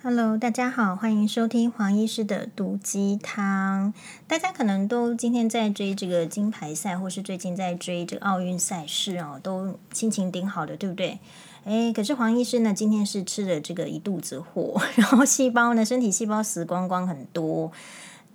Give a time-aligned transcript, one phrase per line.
[0.00, 3.92] Hello，大家好，欢迎收听黄医师的毒鸡汤。
[4.28, 11.18] 大家可能都今天在追这个金牌赛，或是最近在追这个奥运赛事哦，都心情挺好的，对不对？
[11.64, 17.72] 诶，可是黄医师呢，今天是吃了这个一肚子火， 然后细胞呢，身体细胞死光光很多。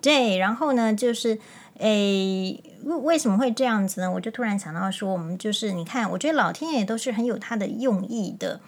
[0.02, 1.40] 对，然后呢，就是
[1.78, 4.12] 诶，为什么会这样子呢？
[4.12, 8.60] 我就突然想到说，我们就是你看，我觉得老天爷都是很有他的用意的。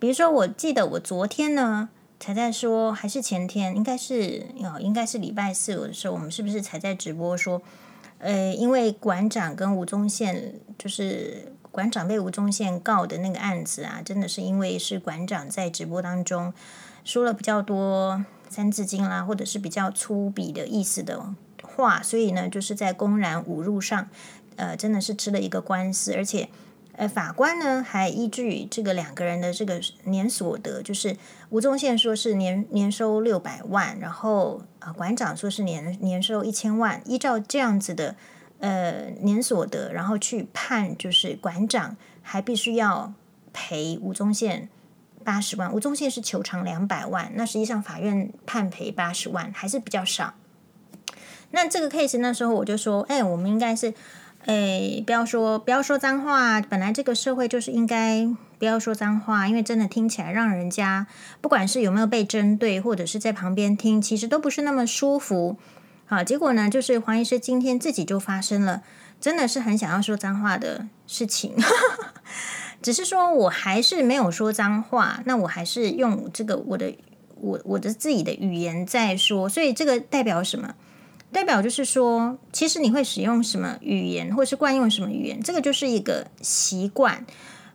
[0.00, 1.90] 比如说，我记得我昨天呢。
[2.20, 7.62] 才在说，还是前天，应该是哦，应该是礼拜四的时候，我们是不是才在直播说，
[8.18, 16.52] 呃，因为馆长跟吴宗宪，就是馆长被吴宗宪告的那个案子啊，真的是因为是馆长在直播当中
[17.04, 24.10] 说了比较多三字经啦，或者是比较粗鄙的意思的话，所以呢，就是在公然侮辱上，
[24.56, 26.50] 呃，真的是吃了一个官司，而且。
[27.00, 31.16] 呃，法官呢还依据这个两个人的这个年所得，就是
[31.48, 38.16] 吴宗宪说是年年收六百万，然后啊馆长说是年年收一千万，依照这样子的
[38.58, 43.14] 呃年所得，然后去判，就是馆长还必须要
[43.54, 44.68] 赔吴宗宪
[45.24, 50.34] 八十万，吴宗宪是求偿两百万，那实际上法院判赔八十万还是比较少。
[51.52, 53.94] 那这个 case 那时候我就说，哎，我们应该是。
[54.46, 56.60] 诶，不要说不要说脏话。
[56.60, 58.26] 本来这个社会就是应该
[58.58, 61.06] 不要说脏话，因为真的听起来让人家
[61.40, 65.56] 不管是有没有被针对，或者是在旁边听，其实都不是那么舒服。
[66.06, 68.82] 好，结果呢，就是黄医师今天自己就发生了，
[69.20, 71.54] 真的是很想要说脏话的事情。
[72.82, 76.94] 只是说我还是没有说脏话，那我还是用这个我的
[77.36, 80.74] 我我的自己的语言在说，所以这个代表什么？
[81.32, 87.24] 代表就是说，其实你会使用什么语言，或是惯用什么语言，这个就是一个习惯。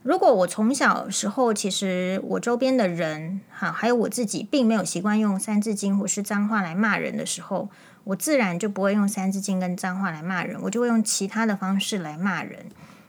[0.04, 7.70] 如果我从小时候，其实我周边的人，哈，还有我自己，并没有习惯用三字经或是脏话来骂人的时候，
[8.04, 12.68] 我自然就不会用三字经跟脏话来骂人，我就会用其他的方式来骂人。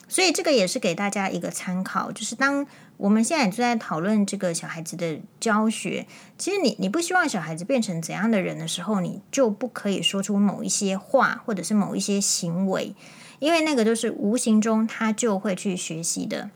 [0.08, 2.66] 所以这个也是给大家一个参考，就是当。
[2.98, 6.06] 我们现在就在讨论这个小孩子的教学。
[6.38, 12.94] 其实你你不希望小孩子变成怎样的人的时候，你就不可以说出某一些话，或者是某一些行为，
[13.38, 16.48] 因为那个都是无形中他就会去学习的。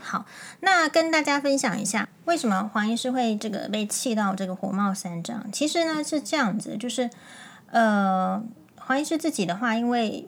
[0.00, 0.24] 好，
[0.60, 5.52] 那跟大家分享一下，为什么黄医师会这个被气到这个火冒三丈？
[5.52, 7.10] 其实呢是这样子，就是
[7.70, 8.42] 呃，
[8.76, 10.26] 黄医师自己的话，因为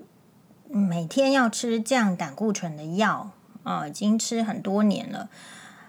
[0.70, 3.32] 每天要吃降胆固醇的药。
[3.62, 5.28] 哦，已经吃很多年了，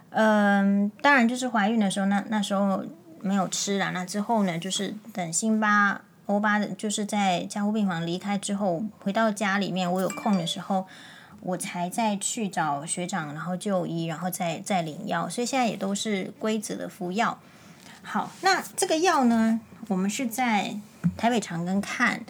[0.10, 2.84] 嗯，当然就是怀孕的时候，那那时候
[3.22, 3.92] 没有吃了。
[3.92, 10.86] 那之后呢，就是等辛巴欧巴的，就是在加护病房离开之后，回到家里面，我有空的时候，
[11.40, 15.30] 我才再去找学长，然后就医，然后再再领药。
[15.30, 17.40] 所以现在也都是规则的服药。
[18.04, 20.76] 好，那这个药呢，我们是在
[21.16, 22.26] 台北长庚看。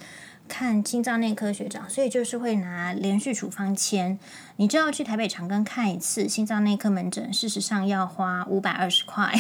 [0.48, 4.20] 看心脏内科学长，所以就是会拿连续处方签。
[4.58, 9.34] 你知道去台北长庚看一次心脏内科门诊，事实上要花五百二十块。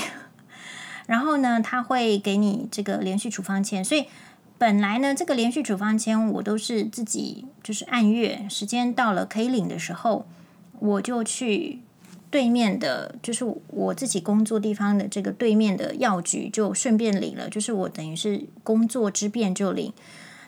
[1.07, 3.83] 然后呢，他会给你这个连续处方签。
[3.83, 4.05] 所以
[4.57, 10.25] 本来呢，这个连续处方签我都是自己就是按月，时间到了可以领的时候，
[10.79, 11.81] 我就去
[12.29, 17.49] 对面的，就是我自己工作地方的这个对面的药局，就顺便领了。
[17.49, 19.91] 就是我等于是工作之便就领。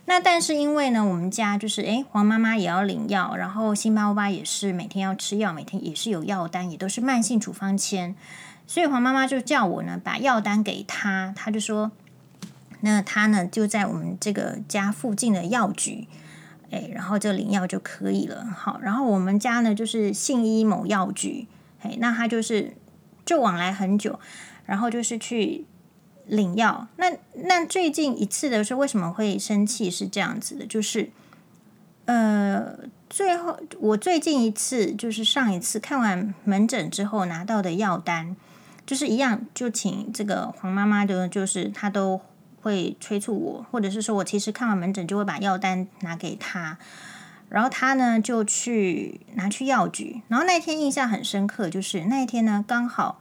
[0.05, 8.13] 那但是因为呢，我们家就是诶，黄妈妈也要领药，然后辛巴欧巴也是每天要吃药，每天也是有药单，也都是慢性处方签，
[8.67, 11.91] 所以黄妈妈就叫我呢把药单给他，他就说，
[12.81, 16.09] 那他呢就在我们这个家附近的药局，
[16.71, 18.45] 诶，然后就领药就可以了。
[18.45, 21.47] 好，然后我们家呢就是信义某药局，
[21.83, 22.75] 诶，那他就是
[23.25, 24.19] 就往来很久，
[24.65, 25.65] 然后就是去。
[26.25, 29.91] 领药，那那最近一次的时候为什么会生气？
[29.91, 31.09] 是这样子的，就是
[32.05, 32.77] 呃，
[33.09, 38.37] 最后我最近一次就是上一次看完门诊之后拿到的药单，
[38.85, 42.21] 就是一样，就请这个黄妈妈的，就是她都
[42.61, 46.77] 会催促我，或者是说我其实看完门诊就会把药单拿给她，
[47.49, 53.19] 然后她呢就去拿去药局，然后那天印象很深刻，就是那一天呢刚好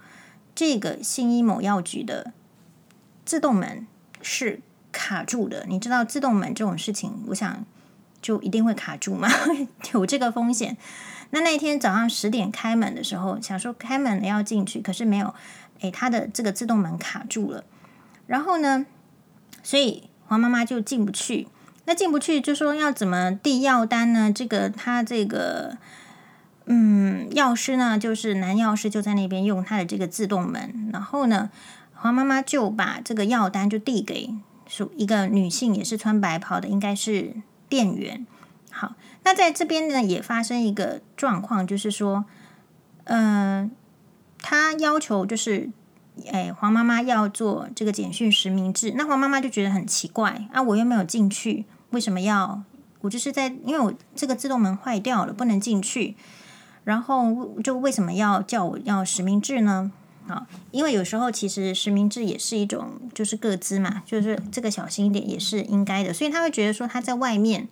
[0.55, 2.32] 这个新一某药局的。
[3.25, 3.87] 自动门
[4.21, 4.61] 是
[4.91, 7.65] 卡住的，你知道自动门这种事情，我想
[8.21, 9.29] 就一定会卡住吗？
[9.95, 10.77] 有这个风险。
[11.31, 15.35] 那那天早上十点开门的时候，想说开门了要进去，可是没有，
[15.81, 17.65] 诶，他的这个自动门卡住了。
[18.27, 18.85] 然后呢，
[19.63, 21.49] 所以黄妈妈就进不去。
[21.87, 24.31] 那进不去就说要怎么递药单呢？
[24.31, 25.79] 这个他这个
[26.67, 31.51] 嗯，药师呢，就是男药师就在那边用他的这个自动门，然后呢。
[32.02, 34.34] 黄妈妈就把这个药单就递给
[34.66, 37.37] 属一个女性，也是穿白袍的，应该是
[37.69, 38.26] 店员。
[38.72, 42.25] 好，那在这边呢，也发生一个状况，就是说，
[43.04, 43.70] 嗯、
[44.38, 45.70] 他要求就是，
[46.32, 52.64] 哎，黄妈妈要做这个简讯实名制，那黄妈妈就觉得很奇怪啊，我又没有进去，为什么要？
[53.02, 56.16] 我就是在，因为我这个自动门坏掉了，不能进去。
[56.82, 59.93] 然后就为什么要叫我要实名制呢？
[60.29, 66.13] 啊，因为有时候其实实名制也是一种就是各资嘛，就是这个小心一点也是应该的。
[66.13, 67.69] 所以他会觉得说他在外面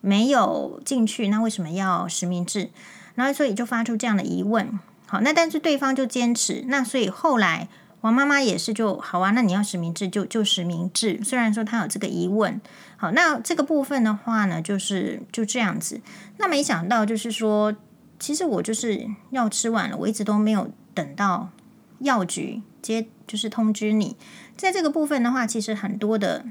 [0.00, 2.70] 没有进去，那为什么要实名制？
[3.14, 4.78] 然后所以就发出这样的疑问。
[5.06, 7.68] 好，那但是对方就坚持，那所以后来
[8.00, 11.20] 王妈妈也是就好啊，那你要实名制就就实名制。
[11.24, 12.60] 虽然说他有这个疑问，
[12.96, 16.00] 好，那这个部分的话呢，就是就这样子。
[16.38, 17.74] 那没想到就是说。
[18.16, 21.50] 其实我就是要吃完了，我一直都没有等到
[22.04, 24.16] 药局接，就是通知你。
[24.56, 26.44] 在这个部分的话，其实很多的，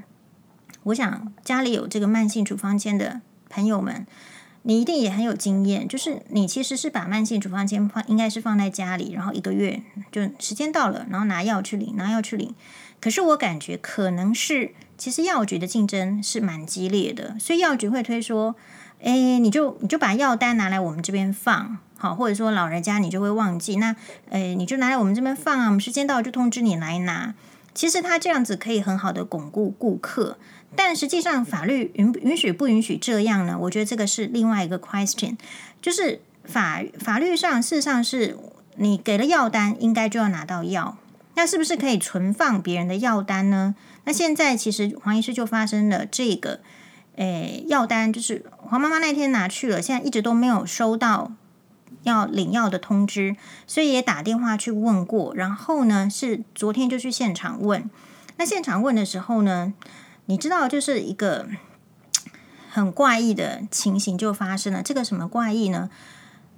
[0.84, 4.06] 我想家里有这个慢性处方签的朋友们，
[4.62, 5.88] 你一定也很有经验。
[5.88, 12.54] 就是你其实是把慢性处方签放，应该是放在家里，然后一个月就时间到了，然后拿药去领，拿药去领。
[13.00, 18.56] 可是我感觉可能是，其实药局的竞争是蛮激烈的，所以药局会推说。
[19.04, 23.94] 哎，你就你就把药单拿来我们这边放，好，或者说老人家你就会忘记，那，
[24.30, 27.34] 哎，你就拿来我们这边放啊，我们时间到了就通知你来拿。
[27.74, 30.38] 其实他这样子可以很好的巩固顾客，
[30.74, 33.58] 但实际上法律允允许不允许这样呢？
[33.60, 35.36] 我觉得这个是另外一个 question，
[35.82, 38.38] 就是法法律上事实上是
[38.76, 40.96] 你给了药单，应该就要拿到药，
[41.34, 43.74] 那是不是可以存放别人的药单呢？
[44.04, 46.60] 那现在其实黄医师就发生了这个。
[47.16, 51.32] 诶，药单就是黄妈妈那天拿去了，现在一直都没有收到
[52.02, 55.34] 要领药的通知，所以也打电话去问过。
[55.34, 57.88] 然后呢，是昨天就去现场问。
[58.36, 59.72] 那现场问的时候呢，
[60.26, 61.46] 你知道，就是一个
[62.70, 64.82] 很怪异的情形就发生了。
[64.82, 65.88] 这个什么怪异呢？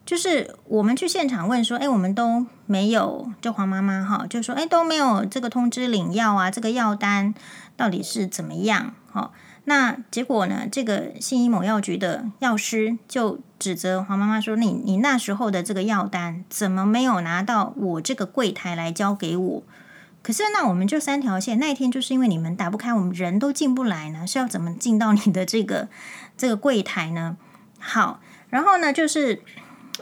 [0.07, 7.35] 就是我们去现场问说，诶，我们都没有，就黄妈妈哈，就说，诶，都没有这个通知领药啊，这个药单
[7.77, 8.95] 到底是怎么样？
[9.13, 9.33] 哈。
[9.69, 10.69] 那结果呢？
[10.71, 19.63] 这个信义某药局的药师就指责黄妈妈说：“你你那时候的这个药单怎么没有拿到我这个柜台来交给我？
[20.23, 25.89] 可是那我们就三条线，那一天就是因为你们打不开，我们人都进不来呢，是要怎么进到你的这个
[26.39, 27.37] 这个柜台呢？
[27.81, 28.21] 好，
[28.51, 29.43] 然后呢，就是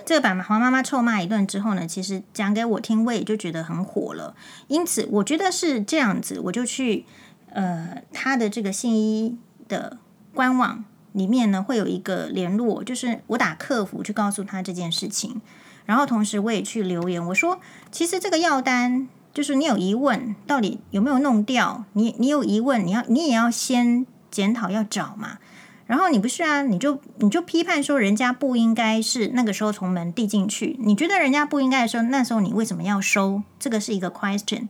[0.05, 4.37] 这个把黄妈妈臭骂一顿之后呢，其实讲给我听，我也就觉得很火了。
[4.69, 7.07] 因此，我觉得是这样子，我就去
[7.55, 9.39] 呃他的这个信义。
[9.69, 9.99] 的
[10.33, 15.41] 官网里面呢，会有一个联络，就是我打客服去告诉他这件事情，
[15.87, 21.85] 然后同时我也去留言，我说其实这个药单就是你有疑问，到底有没有弄掉？
[21.93, 25.39] 你你有疑问，你要你也要先检讨要找嘛。
[25.87, 33.43] 然后你不是啊，你就你就批判说人家不应该是那个时候从门递进去，你觉得人家不应该的时候，那时候你为什么要收？
[33.59, 34.69] 这个是一个 question。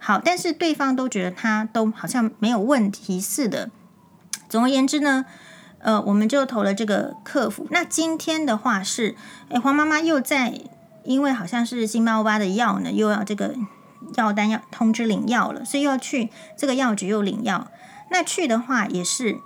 [0.00, 3.70] 好，但是对方都觉得他都好像没有问题似的。
[4.48, 5.24] 总而言之呢，
[5.78, 7.66] 呃，我们就投了这个客服。
[7.70, 9.14] 那今天的话是，
[9.48, 10.60] 诶，黄妈妈又在，
[11.04, 13.54] 因为好像是星巴巴的药呢，又要这个
[14.16, 17.68] 药单要通知领药了，所以又要去这个药局又领药。
[18.10, 19.38] 那去的话也是，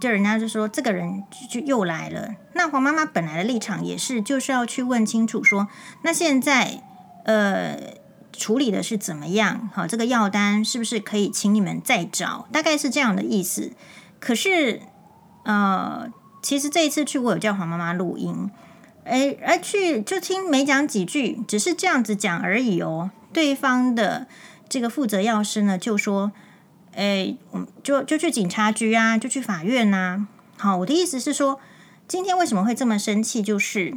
[0.00, 2.34] 就人家就说这个人就又来了。
[2.54, 5.68] 那黄妈妈本来的立场也是，就是要去问清楚说，
[6.02, 6.82] 那现在
[7.24, 7.78] 呃
[8.32, 9.70] 处理的是怎么样？
[9.72, 12.48] 好，这个药单是不是可以请你们再找？
[12.50, 13.72] 大概是这样的意思。
[14.20, 14.82] 可是，
[15.44, 16.12] 呃，
[16.42, 18.50] 其实这一次去，我有叫黄妈妈录音，
[19.04, 23.10] 哎，而去就听没讲几句，只是这样子讲而已哦。
[23.32, 24.26] 对方的
[24.68, 26.32] 这个负责药师呢，就说，
[26.94, 27.34] 哎，
[27.82, 30.26] 就就去警察局啊，就去法院呐、
[30.58, 31.58] 好，我的意思是说，
[32.06, 33.42] 今天为什么会这么生气？
[33.42, 33.96] 就是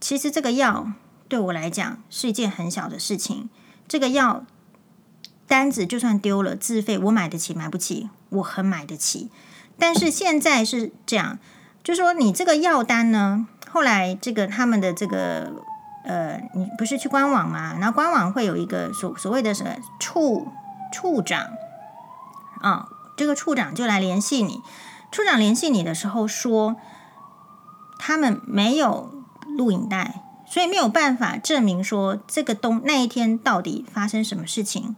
[0.00, 0.92] 其实这个药
[1.28, 3.50] 对我来讲是一件很小的事情，
[3.86, 4.46] 这个药。
[5.46, 8.08] 单子就算丢了，自费我买得起买不起？
[8.30, 9.30] 我很买得起。
[9.78, 11.38] 但是现在是这样，
[11.82, 15.52] 就说你这个药单呢，后来这个他们的这个
[16.04, 17.74] 呃，你不是去官网吗？
[17.78, 20.48] 然后官网会有一个所所谓的什么处
[20.92, 21.50] 处长
[22.60, 24.60] 啊，这个处长就来联系你。
[25.10, 26.76] 处长联系你的时候说，
[27.98, 29.24] 他们没有
[29.56, 34.94] 录影带，所以没有办法证明说这个东那一天到底发生什么事情。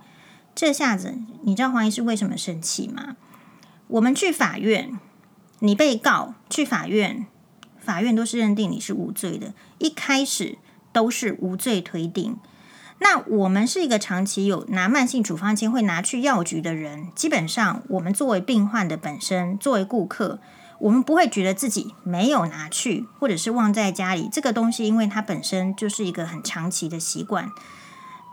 [0.55, 3.17] 这下子，你知道黄医师为什么生气吗？
[3.89, 4.99] 我们去法院，
[5.61, 7.27] 你被告去法院，
[7.79, 10.59] 法院都是认定你是无罪的，一开始
[10.93, 12.37] 都是无罪推定。
[12.99, 20.39] 那我们是一个长期有拿慢性处方签会拿去药局的人，基本上我们作为病患的本身，作为顾客，
[20.79, 24.29] 我们不会觉得自己没有拿去，或者是忘在家里。
[24.31, 27.51] 这个东西，因为它本身就是一个很长期的习惯，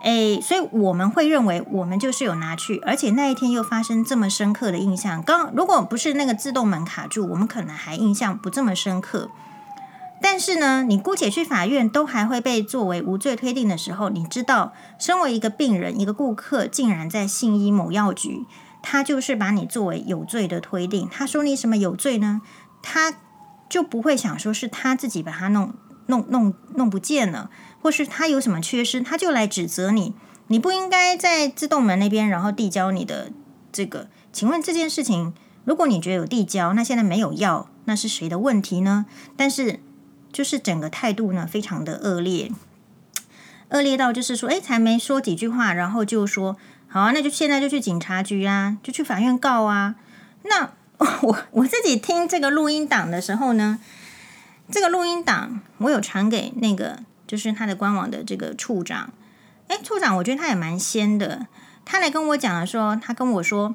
[0.02, 5.22] 诶，所以我们会认为我们就是有拿去，而且那一天又发生这么深刻的印象。
[5.22, 9.30] 刚如果不是那个自动门卡住，我们可能还印象不这么深刻。
[10.22, 18.44] 但是呢，你姑且去法院都还会被作为无罪推定的时候，你知道，身为一个病人、一个顾客，竟然在信医某药局，
[18.82, 21.08] 他就是把你作为有罪的推定。
[21.10, 22.42] 他说你什么有罪呢？
[22.82, 23.14] 他
[23.68, 25.74] 就不会想说是他自己把他弄
[26.10, 27.50] 弄弄弄不见了，
[27.80, 30.12] 或是他有什么缺失，他就来指责你。
[30.48, 33.32] 你不应该在自动门那边，然后递交你的
[33.72, 34.08] 这个。
[34.30, 35.32] 请问这件事情，
[35.64, 39.06] 如果你觉得有递交，那现在没有要，那是谁的问题呢？
[39.36, 39.80] 但是。
[40.32, 42.52] 就是整个态度呢，非常的恶劣，
[43.70, 49.96] 恶劣到就是说，哎，才没说几句话，然后就说，好啊，那就现在就去警察局啊，就去法院告啊。
[50.44, 50.70] 那
[51.22, 53.80] 我我自己听这个录音档的时候呢，
[54.70, 59.12] 这个录音档我有传给那个就是他的官网的这个处长，
[59.68, 61.46] 哎，处长，我觉得他也蛮仙的，
[61.84, 63.74] 他来跟我讲的说，他跟我说，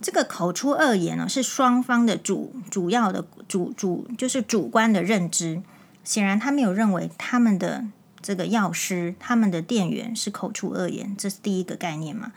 [0.00, 5.62] 这个口出恶言呢，是双方的主主要的主主就是主观的认知。
[6.02, 7.84] 显然，他没有认为他们的
[8.22, 12.32] 这个药师、他们的店员是口出恶言，这是第一个概念嘛。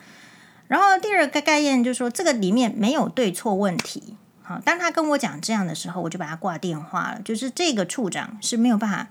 [0.68, 4.16] 然后第二个概念就是说，这个里面没有对错问题。
[4.64, 7.22] 当他跟我讲这样的时候，我就把他挂电话了。
[7.22, 9.08] 就是这个处长是没有办法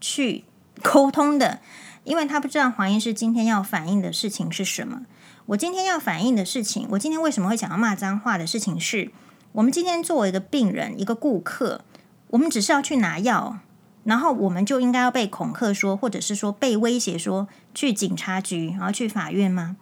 [0.00, 0.44] 去
[0.82, 1.58] 沟通的，
[2.04, 5.02] 因为他不知道黄医师今天要反映的事情是什么。
[5.46, 9.10] 我今天要反映的事情，我今天为什么会想要骂脏话的事情是，
[9.52, 11.82] 我们今天作为一个病人、一个顾客，
[12.28, 13.58] 我们只是要去拿药。
[14.04, 19.76] 然后我们就应该要被恐吓说，或者是说被威胁说去警察局，然后去法院吗？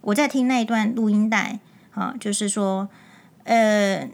[0.00, 1.60] 我在听那一段录音带，
[1.94, 2.88] 啊，就是说，
[3.44, 4.08] 呃，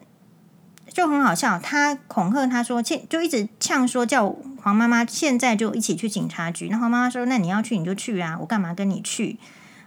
[0.94, 1.58] 就很好笑。
[1.58, 6.68] 他恐吓他说，就一直呛说叫黄妈妈现在就一起去警察局。
[6.70, 9.36] 那黄妈妈说，那你要去你就去啊，我干嘛跟你去？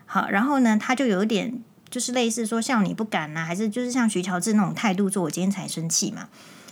[0.05, 1.53] 好，然后呢，他就有一点
[1.89, 6.27] 就是类似说像你不敢呐、啊，还是就是像徐乔治那种态度，说我今天才生气嘛。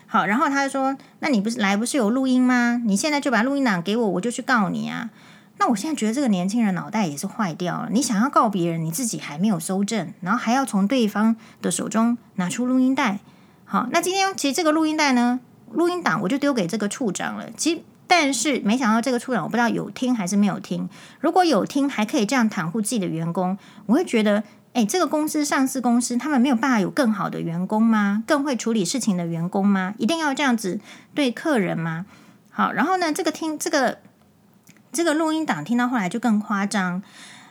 [0.05, 2.81] 好，然后他就说：“那你不是来不是有录音吗？
[2.85, 5.09] 你现在就把录音档给我，我就去告你啊！”
[5.57, 7.89] 那我现在觉得这个年轻人脑袋也是坏掉了。
[7.89, 13.19] 你想要告别人，你自己还没有搜证，然后还要从对方的手中拿出录音带。
[13.65, 15.39] 好，那今天其实这个录音带呢，
[15.71, 17.49] 录音档我就丢给这个处长了。
[17.57, 20.87] 其实，但是没想到这个处长我不知道有听还是没有听。
[21.19, 23.57] 如果有听，还可以这样袒护自己的员工，
[23.87, 24.43] 我会觉得。
[24.75, 28.25] 诶，这个公司上市公司，他们没有办法有更好的员工吗？
[28.27, 29.93] 更会处理事情的员工吗？
[29.97, 30.81] 一定要这样子
[31.13, 32.05] 对客人吗？
[32.49, 33.99] 好，然后呢，这个听这个
[34.91, 37.01] 这个录音档听到后来就更夸张。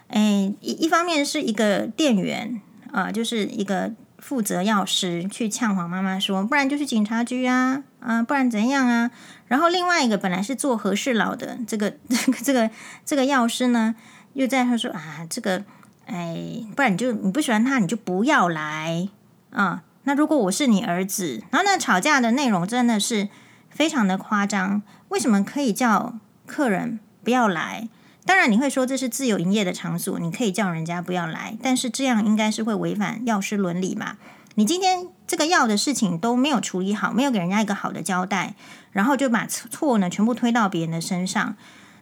[0.09, 2.61] 诶，一一方面是一个店员
[2.92, 3.90] 啊、就是一个
[4.25, 9.11] 负责药师去呛黄妈妈说，不然就去警察局啊，啊、不然怎样啊？
[9.49, 12.71] 然后另外一个本来是做和事佬的这个 这个这个
[13.04, 13.95] 这个药师呢，
[14.33, 15.62] 又在他说啊，这个。
[16.07, 19.09] 哎，不然你就你不喜欢他，你就不要来
[19.50, 23.28] 啊、那如果我是你儿子，然后那吵架的内容真的是
[23.71, 24.83] 非常的夸张。
[25.09, 27.88] 为什么可以叫客人不要来？
[28.25, 34.16] 当然你会说这是自由营业的场所，你可以叫人家不要来，但是这样应该是会违反药师伦理嘛？
[34.54, 38.54] 你今天这个药的事情都没有处理好，没有给人家一个好的交代，
[38.93, 41.57] 然后就把错呢全部推到别人的身上。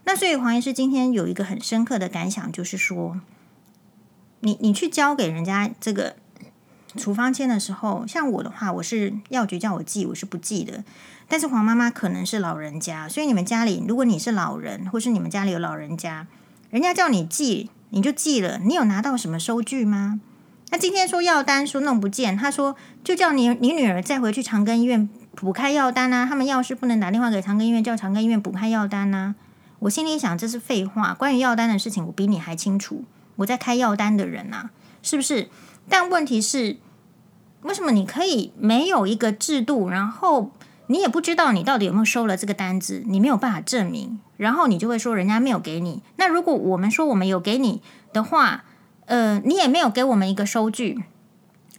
[0.04, 3.20] 那所以黄医师今天有一个很深刻的感想，就是说。
[4.44, 6.16] 你你去交给人家这个
[6.96, 10.84] 处方签的时候，像我的话，我是药局叫我寄，我是不寄的。
[11.28, 16.26] 但是黄妈妈可能是老人家，所以你们家里，如果你是老人，或是你们家里有老人家，
[16.70, 18.58] 人家叫你寄，你就寄了。
[18.58, 20.20] 你有拿到什么收据吗？
[20.70, 26.26] 那今天说药单说弄不见，他说就叫你你女儿再回去长庚医院补开药单啊。
[26.26, 29.34] 他们药师不能打电话给长庚医院，叫长庚医院补开药单啊。
[29.80, 31.14] 我心里想，这是废话。
[31.14, 33.04] 关于药单的事情，我比你还清楚。
[33.36, 34.70] 我在开药单的人呐、啊，
[35.02, 35.48] 是不是？
[35.88, 36.78] 但问题是，
[37.62, 40.50] 为什么你可以没有一个制度，然后
[40.86, 46.02] 你也不知道你到底有没有收了这个单子，你没有办法证明，然后你就会说人家没有给你。
[46.16, 48.64] 那如果我们说我们有给你的话，
[49.06, 51.02] 呃，你也没有给我们一个收据，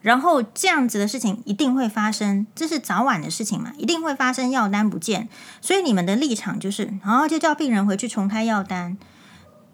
[0.01, 5.29] 然后这样子的事情一定会发生，这是早晚的事情嘛，一定会发生药单不见。
[5.61, 8.97] 所以你们的立场就是，然后就叫病人回去重开药单。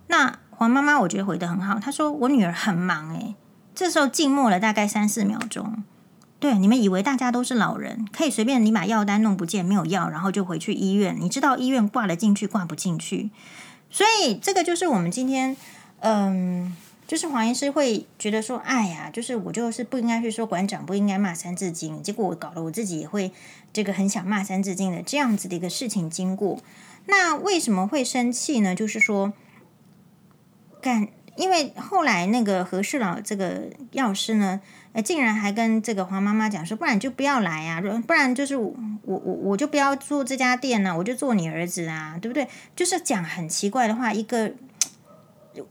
[0.08, 0.40] 那。
[0.52, 1.80] 黄妈妈，我觉得回得很好。
[1.80, 3.34] 她说：“我女儿很忙。”诶，
[3.80, 5.86] 这时候静默了大概三四秒钟。
[6.38, 11.16] 对，你们以为大家都是老人，可以随便你把药单弄不见，没有药，然后就回去医院。
[11.18, 13.30] 你知道医院挂了进去，挂不进去。
[13.90, 15.56] 所以这个就是我们今天
[16.02, 16.76] 嗯，
[17.08, 23.32] 就是黄医师会觉得说，哎呀，就是我就是不应该去说馆长不应该骂三字经，结果我搞得我自己也会
[23.72, 26.60] 这个很想骂三字经的这样子的一个事情经过。
[27.06, 28.76] 那为什么会生气呢？
[28.76, 29.32] 就是说，
[30.82, 31.08] 干，
[31.40, 34.60] 因为后来那个和事佬这个药师呢，
[34.94, 42.48] 呃，竟然还跟这个黄妈妈讲说，不然就不要来啊，不然就是我我我就不要做这家店了，我就做你儿子啊，对不对？
[42.76, 44.54] 就是讲很奇怪的话，一个。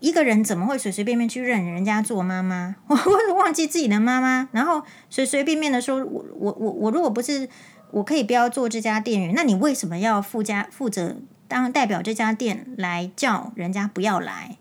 [0.00, 2.76] 一个人怎么会随随便便去认人家做妈妈？
[2.88, 7.48] 我忘记自己的妈妈，然后随随便便的说，我我我我如果不是，
[7.92, 14.57] 我可以不要做这家店员，那你为什么要负家负责当代表这家店来叫人家不要来？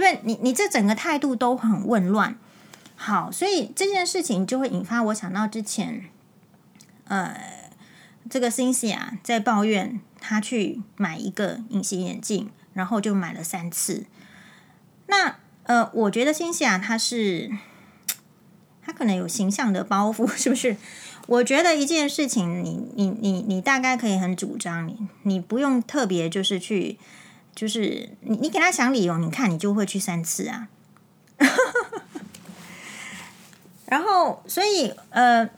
[0.00, 0.20] 因为？
[0.24, 2.34] 你你这整个态度都很混乱。
[2.96, 6.04] 好，所以这件事情就会引发我想到之前，
[7.04, 7.70] 呃，
[8.28, 14.04] 这个辛西娅在抱怨他去买一个隐形眼镜，然后就买了三次。
[15.06, 17.50] 那呃，我觉得辛西娅她是，
[18.82, 20.76] 她可能有形象的包袱， 是不是？
[21.26, 26.98] 我觉得一件事情你，你你你你大概可以很主张，你你不用特别就是去，
[27.54, 30.68] 就是你你给他想理由，你看你就会去三次啊。
[33.86, 35.50] 然后，所以呃，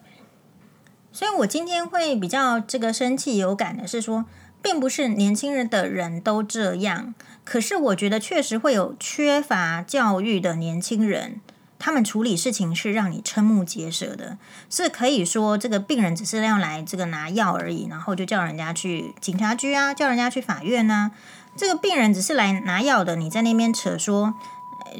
[1.13, 4.25] 所以我今天会比较这个生气有感的是说，
[4.63, 7.15] 并不是年轻人的人都这样。
[7.45, 11.41] 可是我觉得确实会有缺乏教育的年轻人，
[11.79, 14.39] 他们处理事情是让你瞠目结舌的，
[14.71, 21.11] 是可以说这个病人只是要来这个拿药而已，然后就叫人家去警察局啊，叫人家去法院啊。
[21.57, 24.35] 这个病人只是来拿药的，你在那边扯说，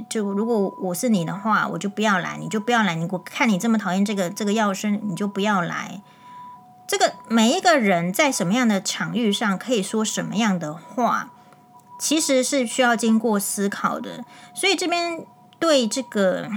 [0.09, 2.95] 就如果我是你的话，我就不要来，你就不要来。
[2.95, 6.03] 你我看你这么讨厌这个这个药师，你就不要来。
[6.87, 11.31] 这个每一个人在什么样的场域上可以说什么样的话？
[11.99, 15.25] 其实是需要经过思考的，所以这边
[15.61, 16.51] 对这个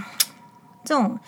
[0.83, 1.19] 这种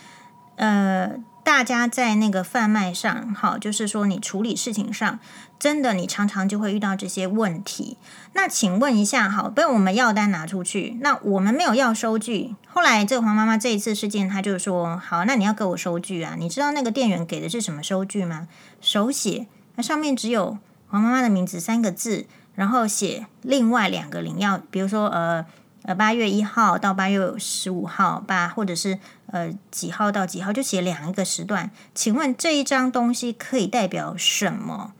[0.55, 1.15] 呃，
[1.47, 5.17] 大家在那个贩卖上，好，就是说你处理事情上，
[5.57, 7.97] 真的你常常就会遇到这些问题。
[8.33, 12.53] 那请问一下，好，被我们药单拿出去，那我们没有要收据。
[12.67, 16.35] 后来这个黄妈妈这一次事件，她就说，好，那你要给我收据啊？
[16.37, 18.49] 你知道那个店员给的是什么收据吗？
[18.81, 20.57] 手写，那上面只有
[20.89, 22.25] 黄妈妈的名字三个字。
[22.55, 25.45] 然后写另外两个领药，比如说呃
[25.83, 28.99] 呃八月一号到八月十五号，八或者是
[29.31, 31.71] 呃几号到几号，就写两一个时段。
[31.93, 34.93] 请问这一张东西可以代表什么？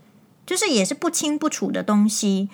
[0.45, 2.49] 就是也是不清不楚的东西。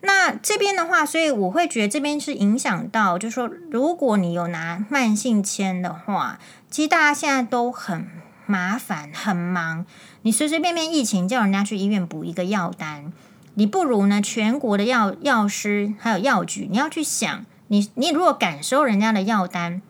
[0.00, 6.38] 那这边的话，所以我会觉得这边是影响到，就是说如果你有拿慢性签的话，
[6.70, 8.06] 其实大家现在都很
[8.46, 9.84] 麻烦很忙，
[10.22, 13.12] 你随随便便疫情叫人家去医院补一个药单。
[13.54, 14.22] 你不如呢？
[14.22, 19.82] 全国的药药师还有药局，你要去想，你你如果敢收人家的药单，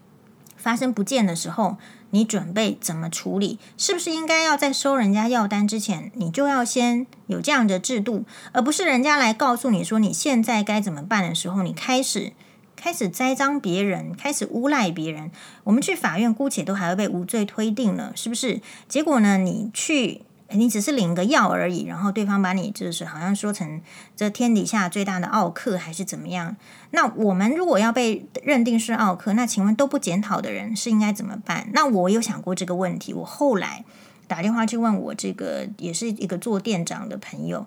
[0.68, 1.78] 发生不见的时候，
[2.11, 3.59] 你准备怎么处理？
[3.78, 12.35] 是不是应该要在收人家药单之前，你就要先有这样的制度，而不是人家来告诉你说你现在该怎么办的时候，你开始
[12.76, 15.31] 开始栽赃别人，开始诬赖别人。
[15.64, 18.61] 我们去法院姑且都还会被无罪推定了，是不是？
[18.87, 19.38] 结果呢？
[19.38, 20.20] 你去。
[20.50, 23.82] 你只是领个药而已，然后对方把你就是好像说成
[24.16, 26.56] 这天底下最大的奥客还是怎么样？
[26.92, 31.68] 那我们如果要被认定是奥客，那请问都不检讨的人是应该怎么办？
[31.74, 33.84] 那我有想过这个问题，我后来
[34.26, 37.66] 打电话去问我这个也是一个做店长的朋友，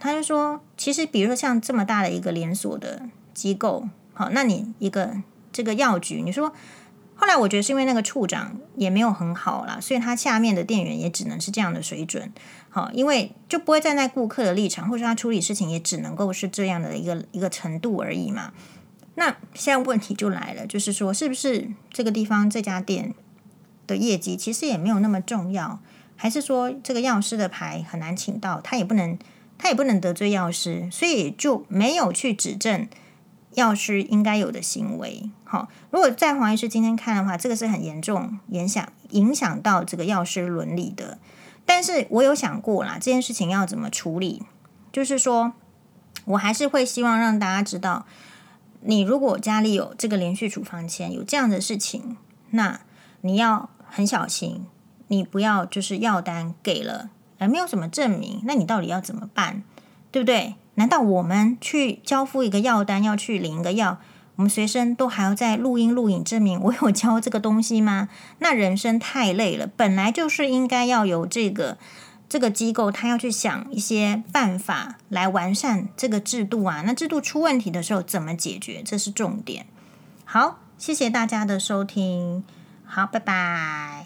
[0.00, 3.02] 他就说，其实比如说像这么大的一个连锁的
[3.34, 5.16] 机构，好，那你一个
[5.52, 6.52] 这个药局，你说。
[7.18, 12.30] 后来我觉得是因为那个处长也没有很好啦，所以他下面的店员也只能是这样的水准。
[12.68, 18.52] 好，因为就不会站在顾客的立场，或者说他处理事情也只能够是这样的一个一个程度而已嘛。
[19.14, 23.14] 那现在问题就来了，就是说是不是这个地方这家店
[23.86, 25.80] 的业绩其实也没有那么重要，
[26.16, 29.18] 还是说这个药师的牌很难请到，他也不能
[29.56, 32.86] 他也不能得罪药师，所以就没有去指正。
[33.56, 35.68] 药师应该有的行为，好。
[35.90, 41.16] 如果在黄医师今天看的话，这个是很严重影响影响到这个药师伦理的。
[41.64, 44.42] 但是我有想过啦，这件事情要怎么处理？
[44.92, 45.54] 就是说，
[46.26, 48.04] 我还是会希望让大家知道，
[48.82, 52.18] 你如果家里有这个连续处方签，有这样的事情，
[52.50, 52.80] 那
[53.22, 54.66] 你要很小心，
[55.08, 59.62] 你不要就是药单给了，而没有什么证明，那你到底要怎么办？
[60.12, 60.56] 对不对？
[60.76, 63.98] 难道我们去交付一个药单，要去领一个药，
[64.36, 68.08] 我们随身都还要在录音录影证明我有交这个东西吗？
[68.40, 69.66] 那人生太累了。
[69.66, 71.78] 本来就是应该要有这个
[72.28, 76.82] 这个机构，他要去想一些办法来完善这个制度啊。
[76.84, 78.82] 那制度出问题的时候怎么解决？
[78.84, 79.66] 这是重点。
[80.24, 82.44] 好，谢谢大家的收听，
[82.84, 84.05] 好，拜拜。